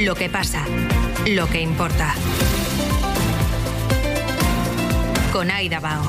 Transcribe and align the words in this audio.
Lo 0.00 0.16
que 0.16 0.28
pasa. 0.28 0.64
Lo 1.24 1.48
que 1.48 1.60
importa. 1.60 2.14
Con 5.32 5.52
Aida 5.52 5.78
Bao. 5.78 6.02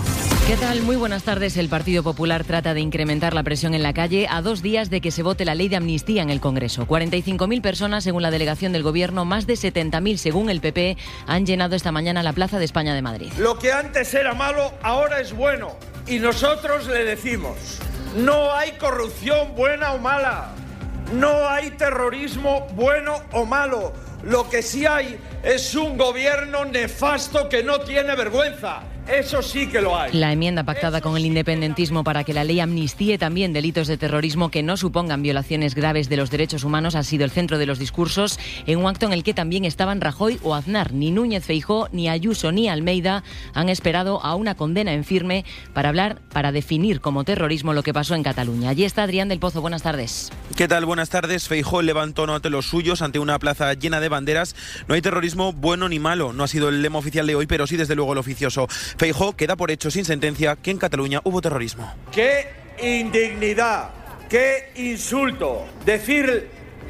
¿Qué 0.47 0.55
tal? 0.55 0.81
Muy 0.81 0.95
buenas 0.95 1.21
tardes. 1.21 1.55
El 1.55 1.69
Partido 1.69 2.01
Popular 2.01 2.43
trata 2.43 2.73
de 2.73 2.79
incrementar 2.79 3.35
la 3.35 3.43
presión 3.43 3.75
en 3.75 3.83
la 3.83 3.93
calle 3.93 4.27
a 4.27 4.41
dos 4.41 4.63
días 4.63 4.89
de 4.89 5.01
que 5.01 5.11
se 5.11 5.21
vote 5.21 5.45
la 5.45 5.53
ley 5.53 5.69
de 5.69 5.75
amnistía 5.75 6.23
en 6.23 6.31
el 6.31 6.41
Congreso. 6.41 6.87
45.000 6.87 7.61
personas, 7.61 8.03
según 8.03 8.23
la 8.23 8.31
delegación 8.31 8.73
del 8.73 8.81
Gobierno, 8.81 9.23
más 9.23 9.45
de 9.45 9.53
70.000, 9.53 10.17
según 10.17 10.49
el 10.49 10.61
PP, 10.61 10.97
han 11.27 11.45
llenado 11.45 11.75
esta 11.75 11.91
mañana 11.91 12.23
la 12.23 12.33
Plaza 12.33 12.57
de 12.57 12.65
España 12.65 12.95
de 12.95 13.03
Madrid. 13.03 13.31
Lo 13.37 13.59
que 13.59 13.71
antes 13.71 14.11
era 14.15 14.33
malo, 14.33 14.73
ahora 14.81 15.19
es 15.19 15.31
bueno. 15.31 15.75
Y 16.07 16.17
nosotros 16.17 16.87
le 16.87 17.05
decimos, 17.05 17.79
no 18.17 18.51
hay 18.51 18.71
corrupción 18.79 19.53
buena 19.55 19.93
o 19.93 19.99
mala. 19.99 20.55
No 21.13 21.47
hay 21.47 21.71
terrorismo 21.71 22.67
bueno 22.73 23.21
o 23.31 23.45
malo. 23.45 23.93
Lo 24.23 24.49
que 24.49 24.63
sí 24.63 24.85
hay 24.85 25.19
es 25.43 25.75
un 25.75 25.97
gobierno 25.97 26.65
nefasto 26.65 27.47
que 27.47 27.63
no 27.63 27.81
tiene 27.81 28.15
vergüenza. 28.15 28.81
Eso 29.07 29.43
sí 29.43 29.67
que 29.67 29.81
lo 29.81 29.97
hay. 29.97 30.11
La 30.13 30.31
enmienda 30.31 30.63
pactada 30.63 30.99
con 30.99 31.15
el 31.15 31.27
independentismo 31.27 32.03
para 32.03 32.23
que 32.23 32.33
la 32.33 32.43
ley 32.43 32.59
amnistíe 32.59 33.19
también 33.19 33.53
delitos 33.53 33.87
de 33.87 33.97
terrorismo 33.97 34.49
que 34.49 34.63
no 34.63 34.77
supongan 34.77 35.21
violaciones 35.21 35.75
graves 35.75 36.09
de 36.09 36.17
los 36.17 36.31
derechos 36.31 36.63
humanos 36.63 36.95
ha 36.95 37.03
sido 37.03 37.23
el 37.23 37.29
centro 37.29 37.59
de 37.59 37.67
los 37.67 37.77
discursos 37.77 38.39
en 38.65 38.79
un 38.79 38.87
acto 38.87 39.05
en 39.05 39.13
el 39.13 39.23
que 39.23 39.35
también 39.35 39.63
estaban 39.63 40.01
Rajoy 40.01 40.39
o 40.41 40.55
Aznar. 40.55 40.91
Ni 40.91 41.11
Núñez 41.11 41.45
Feijó, 41.45 41.87
ni 41.91 42.09
Ayuso, 42.09 42.51
ni 42.51 42.67
Almeida 42.67 43.23
han 43.53 43.69
esperado 43.69 44.23
a 44.23 44.33
una 44.33 44.55
condena 44.55 44.93
en 44.93 45.03
firme 45.03 45.45
para 45.73 45.89
hablar, 45.89 46.19
para 46.33 46.51
definir 46.51 46.99
como 46.99 47.23
terrorismo 47.23 47.73
lo 47.73 47.83
que 47.83 47.93
pasó 47.93 48.15
en 48.15 48.23
Cataluña. 48.23 48.69
Allí 48.69 48.85
está 48.85 49.03
Adrián 49.03 49.29
del 49.29 49.39
Pozo. 49.39 49.61
Buenas 49.61 49.83
tardes. 49.83 50.31
¿Qué 50.55 50.67
tal? 50.67 50.85
Buenas 50.85 51.09
tardes. 51.09 51.47
Feijó 51.47 51.83
levantó 51.83 52.25
no 52.25 52.33
ante 52.33 52.49
los 52.49 52.65
suyos 52.65 53.03
ante 53.03 53.19
una 53.19 53.37
plaza 53.37 53.73
llena 53.73 53.99
de 53.99 54.09
banderas. 54.09 54.55
No 54.87 54.95
hay 54.95 55.01
terrorismo 55.01 55.53
bueno 55.53 55.89
ni 55.89 55.99
malo. 55.99 56.33
No 56.33 56.43
ha 56.43 56.47
sido 56.47 56.69
el 56.69 56.81
lema 56.81 56.97
oficial 56.97 57.27
de 57.27 57.35
hoy, 57.35 57.45
pero 57.45 57.67
sí 57.67 57.77
desde 57.77 57.93
luego 57.93 58.13
el 58.13 58.17
oficioso. 58.17 58.67
Feijó 58.97 59.35
queda 59.35 59.55
por 59.55 59.71
hecho 59.71 59.91
sin 59.91 60.05
sentencia 60.05 60.55
que 60.55 60.71
en 60.71 60.77
Cataluña 60.77 61.21
hubo 61.23 61.41
terrorismo. 61.41 61.93
¡Qué 62.11 62.47
indignidad! 62.81 63.89
¡Qué 64.29 64.71
insulto! 64.75 65.65
Decir 65.85 66.49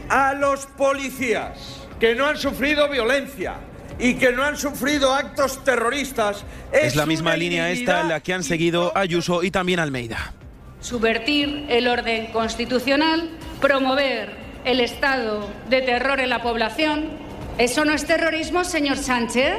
a 0.10 0.34
los 0.34 0.66
policías 0.68 1.88
que 2.00 2.16
no 2.16 2.28
han 2.28 2.38
sufrido 2.38 2.90
violencia 2.90 3.56
y 3.98 4.16
que 4.16 4.32
no 4.32 4.44
han 4.44 4.58
sufrido 4.58 5.14
actos 5.14 5.64
terroristas. 5.64 6.44
Es, 6.72 6.96
la 6.96 7.06
misma 7.06 7.36
línea 7.36 7.72
esta 7.72 8.04
la 8.04 8.20
que 8.20 8.34
han 8.34 8.44
seguido 8.44 8.92
Ayuso 8.96 9.44
y 9.44 9.52
también 9.52 9.80
Almeida. 9.80 10.34
subvertir 10.82 11.66
el 11.70 11.88
orden 11.88 12.28
constitucional, 12.28 13.32
promover 13.62 14.36
el 14.66 14.80
estado 14.80 15.50
de 15.70 15.82
terror 15.82 16.20
en 16.20 16.30
la 16.30 16.42
población. 16.42 17.10
¿Eso 17.58 17.86
no 17.86 17.94
es 17.94 18.06
terrorismo, 18.06 18.64
señor 18.64 18.98
Sánchez? 18.98 19.54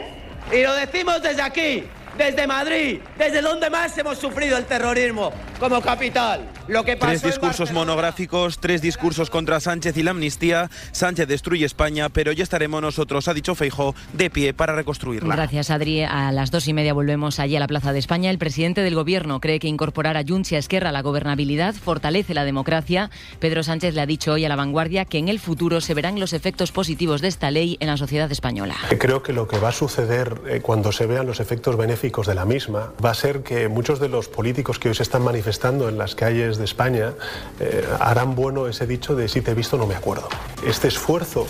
Y 0.52 0.62
lo 0.62 0.74
decimos 0.74 1.22
desde 1.22 1.42
aquí, 1.42 1.84
desde 2.16 2.47
Madrid, 2.47 3.00
desde 3.19 3.43
donde 3.43 3.71
más 3.71 3.97
hemos 3.99 4.19
sufrido 4.19 4.56
el 4.56 4.65
terrorismo, 4.65 5.32
como 5.59 5.81
capital. 5.81 6.49
Lo 6.69 6.84
que 6.84 6.97
pasó 6.97 7.10
Tres 7.10 7.22
discursos 7.22 7.72
monográficos, 7.72 8.59
tres 8.59 8.82
discursos 8.82 9.31
contra 9.31 9.60
Sánchez 9.60 9.97
y 9.97 10.03
la 10.03 10.10
amnistía. 10.10 10.69
Sánchez 10.91 11.28
destruye 11.28 11.65
España, 11.65 12.09
pero 12.09 12.32
ya 12.32 12.43
estaremos 12.43 12.82
nosotros, 12.82 13.28
ha 13.28 13.34
dicho 13.34 13.54
Feijó, 13.54 13.94
de 14.15 14.31
pie 14.31 14.53
para 14.53 14.75
reconstruirla. 14.75 15.34
Gracias, 15.34 15.71
Adri. 15.71 16.03
A 16.03 16.32
las 16.32 16.50
dos 16.50 16.66
y 16.66 16.72
media 16.72 16.93
volvemos 16.93 17.38
allí 17.38 17.56
a 17.56 17.60
la 17.60 17.69
Plaza 17.69 17.93
de 17.93 18.00
España. 18.00 18.31
El 18.31 18.38
presidente 18.38 18.83
del 18.83 18.94
Gobierno 18.97 19.41
cree 19.41 19.60
que 19.60 19.69
incorporar 19.69 20.16
a 20.16 20.25
Junts 20.27 20.53
y 20.53 20.56
a 20.56 20.59
Esquerra 20.59 20.88
a 20.88 20.93
la 20.93 21.03
gobernabilidad 21.03 21.75
fortalece 21.75 22.34
la 22.34 22.44
democracia. 22.44 23.10
Pedro 23.38 23.62
Sánchez 23.62 23.94
le 23.94 24.00
ha 24.00 24.06
dicho 24.06 24.33
hoy 24.33 24.44
a 24.44 24.48
La 24.48 24.56
Vanguardia 24.56 25.04
que 25.04 25.19
en 25.19 25.28
el 25.28 25.38
futuro 25.38 25.81
se 25.81 25.94
verán 25.94 26.19
los 26.19 26.33
efectos 26.33 26.72
positivos 26.72 27.21
de 27.21 27.28
esta 27.28 27.50
ley 27.50 27.77
en 27.81 27.87
la 27.87 27.97
sociedad 27.97 28.31
española. 28.33 28.75
Creo 28.98 29.22
que 29.22 29.33
lo 29.33 29.47
que 29.47 29.59
va 29.59 29.69
a 29.69 29.72
suceder 29.72 30.41
eh, 30.48 30.60
cuando 30.60 30.91
se 30.91 31.06
vean 31.06 31.27
los 31.27 31.38
efectos 31.38 31.77
benéficos 31.77 32.05
de 32.06 32.34
la 32.34 32.44
misma 32.44 32.92
va 33.04 33.10
a 33.10 33.14
ser 33.14 33.42
que 33.42 33.68
muchos 33.68 33.98
de 33.98 34.08
los 34.08 34.28
políticos 34.28 34.78
que 34.78 34.88
hoy 34.88 34.94
se 34.94 35.02
están 35.02 35.22
manifestando 35.22 35.88
en 35.88 35.98
las 35.98 36.14
calles 36.14 36.56
de 36.56 36.64
España 36.64 37.14
eh, 37.58 37.84
harán 37.98 38.36
bueno 38.36 38.68
ese 38.68 38.86
dicho 38.86 39.16
de 39.16 39.28
si 39.28 39.40
te 39.40 39.50
he 39.50 39.54
visto 39.54 39.76
no 39.76 39.88
me 39.88 39.96
acuerdo. 39.96 40.28
Este 40.64 40.86
esfuerzo 40.86 41.48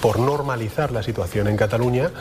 por 0.00 0.20
normalizar 0.20 0.92
la 0.92 1.02
situación 1.02 1.48
en 1.48 1.56
Cataluña 1.56 2.12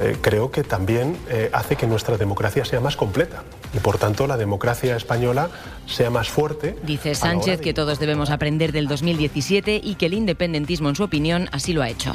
eh, 0.00 0.16
creo 0.20 0.50
que 0.50 0.64
también 0.64 1.16
eh, 1.30 1.48
hace 1.52 1.76
que 1.76 1.86
nuestra 1.86 2.16
democracia 2.16 2.64
sea 2.64 2.80
más 2.80 2.96
completa 2.96 3.44
y 3.72 3.78
por 3.78 3.98
tanto 3.98 4.26
la 4.26 4.36
democracia 4.36 4.96
española 4.96 5.48
sea 5.86 6.10
más 6.10 6.28
fuerte. 6.28 6.76
Dice 6.82 7.14
Sánchez 7.14 7.58
de 7.58 7.64
que 7.64 7.72
todos 7.72 8.00
debemos 8.00 8.30
aprender 8.30 8.72
del 8.72 8.88
2017 8.88 9.80
y 9.82 9.94
que 9.94 10.06
el 10.06 10.14
independentismo, 10.14 10.88
en 10.88 10.96
su 10.96 11.04
opinión, 11.04 11.48
así 11.52 11.72
lo 11.72 11.82
ha 11.82 11.88
hecho. 11.88 12.12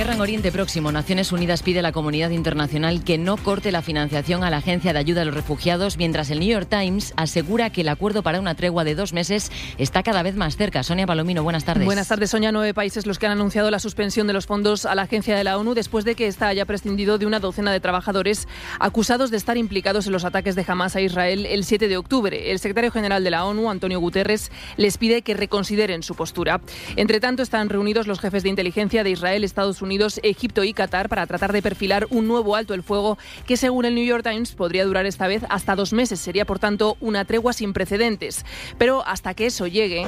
Guerra 0.00 0.14
en 0.14 0.20
Oriente 0.22 0.50
Próximo, 0.50 0.92
Naciones 0.92 1.30
Unidas 1.30 1.62
pide 1.62 1.80
a 1.80 1.82
la 1.82 1.92
comunidad 1.92 2.30
internacional 2.30 3.04
que 3.04 3.18
no 3.18 3.36
corte 3.36 3.70
la 3.70 3.82
financiación 3.82 4.42
a 4.42 4.48
la 4.48 4.56
Agencia 4.56 4.94
de 4.94 4.98
Ayuda 4.98 5.20
a 5.20 5.24
los 5.26 5.34
Refugiados, 5.34 5.98
mientras 5.98 6.30
el 6.30 6.40
New 6.40 6.48
York 6.48 6.68
Times 6.70 7.12
asegura 7.18 7.68
que 7.68 7.82
el 7.82 7.88
acuerdo 7.90 8.22
para 8.22 8.40
una 8.40 8.54
tregua 8.54 8.84
de 8.84 8.94
dos 8.94 9.12
meses 9.12 9.52
está 9.76 10.02
cada 10.02 10.22
vez 10.22 10.36
más 10.36 10.56
cerca. 10.56 10.82
Sonia 10.84 11.06
Palomino, 11.06 11.42
buenas 11.42 11.66
tardes. 11.66 11.84
Buenas 11.84 12.08
tardes, 12.08 12.30
Sonia. 12.30 12.50
Nueve 12.50 12.72
países 12.72 13.04
los 13.04 13.18
que 13.18 13.26
han 13.26 13.32
anunciado 13.32 13.70
la 13.70 13.78
suspensión 13.78 14.26
de 14.26 14.32
los 14.32 14.46
fondos 14.46 14.86
a 14.86 14.94
la 14.94 15.02
agencia 15.02 15.36
de 15.36 15.44
la 15.44 15.58
ONU 15.58 15.74
después 15.74 16.06
de 16.06 16.14
que 16.14 16.28
ésta 16.28 16.48
haya 16.48 16.64
prescindido 16.64 17.18
de 17.18 17.26
una 17.26 17.38
docena 17.38 17.70
de 17.70 17.80
trabajadores 17.80 18.48
acusados 18.78 19.30
de 19.30 19.36
estar 19.36 19.58
implicados 19.58 20.06
en 20.06 20.12
los 20.12 20.24
ataques 20.24 20.54
de 20.54 20.64
Hamas 20.66 20.96
a 20.96 21.02
Israel 21.02 21.44
el 21.44 21.62
7 21.62 21.88
de 21.88 21.98
octubre. 21.98 22.52
El 22.52 22.58
secretario 22.58 22.90
general 22.90 23.22
de 23.22 23.32
la 23.32 23.44
ONU, 23.44 23.68
Antonio 23.68 24.00
Guterres, 24.00 24.50
les 24.78 24.96
pide 24.96 25.20
que 25.20 25.34
reconsideren 25.34 26.02
su 26.02 26.14
postura. 26.14 26.62
Entre 26.96 27.20
tanto, 27.20 27.42
están 27.42 27.68
reunidos 27.68 28.06
los 28.06 28.18
jefes 28.18 28.44
de 28.44 28.48
inteligencia 28.48 29.04
de 29.04 29.10
Israel, 29.10 29.44
Estados 29.44 29.82
Unidos, 29.82 29.89
Egipto 30.22 30.64
y 30.64 30.72
Qatar 30.72 31.08
para 31.08 31.26
tratar 31.26 31.52
de 31.52 31.62
perfilar 31.62 32.06
un 32.10 32.28
nuevo 32.28 32.56
alto 32.56 32.74
el 32.74 32.82
fuego 32.82 33.18
que, 33.46 33.56
según 33.56 33.84
el 33.84 33.94
New 33.94 34.04
York 34.04 34.22
Times, 34.22 34.52
podría 34.52 34.84
durar 34.84 35.06
esta 35.06 35.26
vez 35.26 35.42
hasta 35.48 35.76
dos 35.76 35.92
meses. 35.92 36.20
Sería, 36.20 36.44
por 36.44 36.58
tanto, 36.58 36.96
una 37.00 37.24
tregua 37.24 37.52
sin 37.52 37.72
precedentes. 37.72 38.44
Pero 38.78 39.06
hasta 39.06 39.34
que 39.34 39.46
eso 39.46 39.66
llegue. 39.66 40.06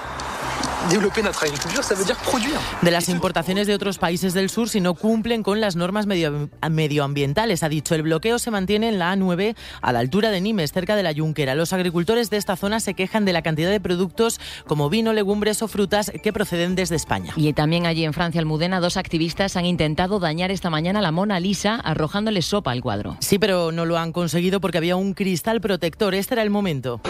De 2.82 2.90
las 2.90 3.08
importaciones 3.08 3.66
de 3.66 3.74
otros 3.74 3.98
países 3.98 4.34
del 4.34 4.50
sur 4.50 4.68
si 4.68 4.80
no 4.80 4.94
cumplen 4.94 5.42
con 5.42 5.60
las 5.60 5.74
normas 5.74 6.06
medio, 6.06 6.48
medioambientales, 6.70 7.64
ha 7.64 7.68
dicho. 7.68 7.96
El 7.96 8.02
bloqueo 8.02 8.38
se 8.38 8.52
mantiene 8.52 8.88
en 8.88 9.00
la 9.00 9.12
A9 9.12 9.56
a 9.82 9.92
la 9.92 9.98
altura 9.98 10.30
de 10.30 10.40
Nimes, 10.40 10.72
cerca 10.72 10.94
de 10.94 11.02
la 11.02 11.12
Junquera. 11.12 11.56
Los 11.56 11.72
agricultores 11.72 12.30
de 12.30 12.36
esta 12.36 12.54
zona 12.56 12.78
se 12.78 12.94
quejan 12.94 13.24
de 13.24 13.32
la 13.32 13.42
cantidad 13.42 13.70
de 13.70 13.80
productos 13.80 14.40
como 14.66 14.88
vino, 14.88 15.12
legumbres 15.12 15.60
o 15.62 15.68
frutas 15.68 16.12
que 16.22 16.32
proceden 16.32 16.76
desde 16.76 16.94
España. 16.94 17.32
Y 17.36 17.52
también 17.52 17.86
allí 17.86 18.04
en 18.04 18.12
Francia, 18.12 18.40
Almudena, 18.40 18.78
dos 18.78 18.96
activistas 18.96 19.56
han 19.56 19.66
intentado 19.66 20.20
dañar 20.20 20.52
esta 20.52 20.70
mañana 20.70 21.00
la 21.00 21.10
Mona 21.10 21.40
Lisa 21.40 21.76
arrojándole 21.76 22.42
sopa 22.42 22.70
al 22.70 22.80
cuadro. 22.80 23.16
Sí, 23.20 23.38
pero 23.38 23.72
no 23.72 23.86
lo 23.86 23.98
han 23.98 24.12
conseguido 24.12 24.60
porque 24.60 24.78
había 24.78 24.94
un 24.94 25.14
cristal 25.14 25.60
protector. 25.60 26.14
Este 26.14 26.34
era 26.34 26.42
el 26.42 26.50
momento. 26.50 27.00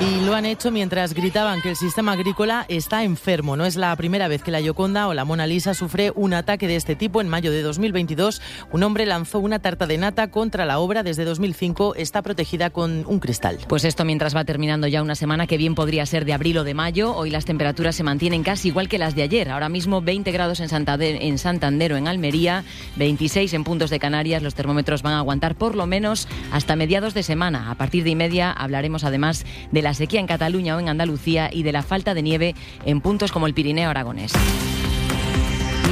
Y 0.00 0.24
lo 0.24 0.34
han 0.34 0.46
hecho 0.46 0.70
mientras 0.70 1.14
gritaban 1.14 1.60
que 1.60 1.70
el 1.70 1.76
sistema 1.76 2.12
agrícola 2.12 2.64
está 2.68 3.04
enfermo. 3.04 3.56
No 3.56 3.64
es 3.64 3.76
la 3.76 3.94
primera 3.96 4.28
vez 4.28 4.42
que 4.42 4.50
la 4.50 4.60
Yoconda 4.60 5.08
o 5.08 5.14
la 5.14 5.24
Mona 5.24 5.46
Lisa 5.46 5.74
sufre 5.74 6.12
un 6.14 6.34
ataque 6.34 6.66
de 6.66 6.76
este 6.76 6.96
tipo. 6.96 7.20
En 7.20 7.28
mayo 7.28 7.52
de 7.52 7.62
2022, 7.62 8.40
un 8.72 8.82
hombre 8.82 9.06
lanzó 9.06 9.38
una 9.38 9.58
tarta 9.58 9.86
de 9.86 9.98
nata 9.98 10.30
contra 10.30 10.64
la 10.64 10.78
obra. 10.78 11.02
Desde 11.02 11.24
2005 11.24 11.94
está 11.96 12.22
protegida 12.22 12.70
con 12.70 13.04
un 13.06 13.20
cristal. 13.20 13.58
Pues 13.68 13.84
esto 13.84 14.04
mientras 14.04 14.34
va 14.34 14.44
terminando 14.44 14.86
ya 14.86 15.02
una 15.02 15.14
semana 15.14 15.46
que 15.46 15.56
bien 15.56 15.74
podría 15.74 16.06
ser 16.06 16.24
de 16.24 16.32
abril 16.32 16.58
o 16.58 16.64
de 16.64 16.74
mayo. 16.74 17.14
Hoy 17.14 17.30
las 17.30 17.44
temperaturas 17.44 17.94
se 17.94 18.02
mantienen 18.02 18.42
casi 18.42 18.68
igual 18.68 18.88
que 18.88 18.98
las 18.98 19.14
de 19.14 19.22
ayer. 19.22 19.50
Ahora 19.50 19.68
mismo 19.68 20.02
20 20.02 20.32
grados 20.32 20.60
en 20.60 20.68
Santander, 20.68 21.18
en 21.20 21.38
Santander 21.38 21.92
o 21.92 21.96
en 21.96 22.08
Almería, 22.08 22.64
26 22.96 23.54
en 23.54 23.64
puntos 23.64 23.90
de 23.90 23.98
Canarias. 23.98 24.42
Los 24.42 24.54
termómetros 24.54 25.02
van 25.02 25.14
a 25.14 25.18
aguantar 25.18 25.54
por 25.54 25.74
lo 25.74 25.86
menos 25.86 26.28
hasta 26.50 26.76
mediados 26.76 27.14
de 27.14 27.22
semana. 27.22 27.70
A 27.70 27.74
partir 27.74 28.04
de 28.04 28.12
y 28.12 28.16
media 28.16 28.52
hablaremos 28.52 29.04
además 29.04 29.44
de 29.70 29.82
la 29.82 29.91
sequía 29.94 30.20
en 30.20 30.26
Cataluña 30.26 30.76
o 30.76 30.80
en 30.80 30.88
Andalucía 30.88 31.50
y 31.52 31.62
de 31.62 31.72
la 31.72 31.82
falta 31.82 32.14
de 32.14 32.22
nieve 32.22 32.54
en 32.84 33.00
puntos 33.00 33.32
como 33.32 33.46
el 33.46 33.54
Pirineo 33.54 33.90
aragonés. 33.90 34.32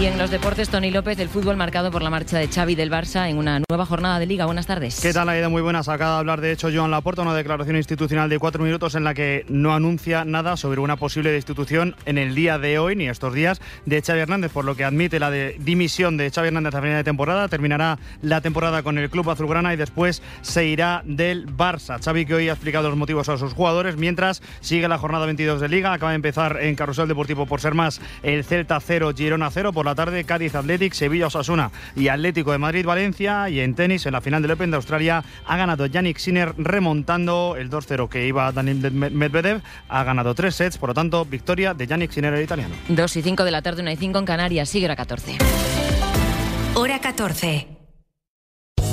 Y 0.00 0.06
en 0.06 0.17
los 0.17 0.31
deportes, 0.31 0.70
Tony 0.70 0.91
López, 0.91 1.19
el 1.19 1.29
fútbol 1.29 1.58
marcado 1.58 1.91
por 1.91 2.00
la 2.00 2.08
marcha 2.08 2.38
de 2.38 2.49
Xavi 2.49 2.75
del 2.75 2.91
Barça 2.91 3.29
en 3.29 3.37
una 3.37 3.61
nueva 3.69 3.85
jornada 3.85 4.19
de 4.19 4.25
Liga. 4.25 4.47
Buenas 4.47 4.67
tardes. 4.67 4.99
¿Qué 4.99 5.12
tal, 5.12 5.29
Aida? 5.29 5.50
Muy 5.50 5.61
buenas. 5.61 5.91
Acaba 5.91 6.14
de 6.14 6.19
hablar, 6.20 6.41
de 6.41 6.52
hecho, 6.52 6.70
Joan 6.75 6.91
Laporta, 6.91 7.20
una 7.20 7.35
declaración 7.35 7.76
institucional 7.76 8.31
de 8.31 8.38
cuatro 8.38 8.64
minutos 8.64 8.94
en 8.94 9.05
la 9.05 9.12
que 9.12 9.44
no 9.50 9.75
anuncia 9.75 10.25
nada 10.25 10.56
sobre 10.56 10.81
una 10.81 10.97
posible 10.97 11.31
destitución 11.31 11.97
en 12.06 12.17
el 12.17 12.35
día 12.35 12.58
de 12.58 12.79
hoy, 12.79 12.97
ni 12.97 13.11
estos 13.11 13.35
días, 13.35 13.61
de 13.85 14.00
Xavi 14.00 14.20
Hernández, 14.20 14.50
por 14.52 14.64
lo 14.64 14.75
que 14.75 14.85
admite 14.85 15.20
la 15.20 15.31
de 15.31 15.56
dimisión 15.58 16.17
de 16.17 16.31
Xavi 16.31 16.49
Hernández 16.49 16.75
a 16.75 16.81
final 16.81 16.96
de 16.96 17.05
temporada. 17.05 17.49
Terminará 17.49 17.99
la 18.23 18.41
temporada 18.41 18.82
con 18.82 18.96
el 18.96 19.11
club 19.11 19.29
azulgrana 19.29 19.75
y 19.75 19.76
después 19.76 20.23
se 20.41 20.64
irá 20.64 21.03
del 21.05 21.46
Barça. 21.46 22.03
Xavi 22.03 22.25
que 22.25 22.37
hoy 22.37 22.49
ha 22.49 22.53
explicado 22.53 22.88
los 22.88 22.96
motivos 22.96 23.29
a 23.29 23.37
sus 23.37 23.53
jugadores, 23.53 23.99
mientras 23.99 24.41
sigue 24.61 24.88
la 24.88 24.96
jornada 24.96 25.26
22 25.26 25.61
de 25.61 25.69
Liga. 25.69 25.93
Acaba 25.93 26.12
de 26.12 26.17
empezar 26.17 26.56
en 26.62 26.75
Carrusel 26.75 27.06
Deportivo 27.06 27.44
por 27.44 27.61
ser 27.61 27.75
más 27.75 28.00
el 28.23 28.44
Celta 28.44 28.81
0, 28.81 29.12
Girona 29.14 29.50
0. 29.50 29.75
Por 29.75 29.90
la 29.91 29.95
tarde, 29.95 30.25
Cádiz 30.25 30.55
Athletic, 30.55 30.93
Sevilla 30.95 31.27
Osasuna 31.27 31.71
y 31.97 32.09
Atlético 32.09 32.53
de 32.53 32.59
Madrid 32.59 32.87
Valencia. 32.87 33.49
Y 33.49 33.61
en 33.61 33.75
tenis, 33.75 34.07
en 34.07 34.13
la 34.13 34.21
final 34.21 34.43
del 34.43 34.53
Open 34.53 34.71
de 34.71 34.77
Australia, 34.77 35.25
ha 35.47 35.57
ganado 35.57 35.87
Yannick 35.87 36.19
Sinner 36.19 36.55
remontando 36.57 37.57
el 37.59 37.71
2-0 37.71 38.09
que 38.09 38.27
iba 38.27 38.53
Daniel 38.53 38.93
Medvedev. 38.93 39.63
Ha 39.89 40.05
ganado 40.05 40.35
tres 40.35 40.55
sets, 40.55 40.79
por 40.79 40.91
lo 40.91 40.95
tanto, 40.95 41.25
victoria 41.25 41.75
de 41.75 41.87
Yannick 41.87 42.13
Sinner, 42.13 42.33
el 42.35 42.45
italiano. 42.45 42.75
2 42.89 43.17
y 43.17 43.23
5 43.23 43.45
de 43.45 43.51
la 43.51 43.63
tarde, 43.63 43.83
1 43.83 43.91
y 43.91 43.97
5 43.97 44.19
en 44.19 44.25
Canarias, 44.25 44.69
sigue 44.69 44.87
hora 44.87 44.97
14. 44.97 45.39
Hora 46.75 47.01
14. 47.01 47.67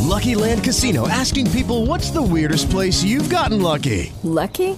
Lucky 0.08 0.36
Land 0.36 0.64
Casino 0.64 1.08
asking 1.08 1.52
people 1.52 1.86
what's 1.86 2.12
the 2.12 2.22
weirdest 2.22 2.70
place 2.70 3.04
you've 3.04 3.30
gotten 3.30 3.62
lucky? 3.62 4.14
Lucky? 4.24 4.78